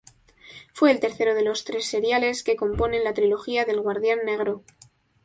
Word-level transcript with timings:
Fue 0.73 0.89
el 0.89 0.99
tercero 0.99 1.35
de 1.35 1.43
los 1.43 1.63
tres 1.63 1.85
seriales 1.85 2.41
que 2.43 2.55
componen 2.55 3.03
la 3.03 3.13
"trilogía 3.13 3.65
del 3.65 3.81
Guardián 3.81 4.25
Negro". 4.25 4.63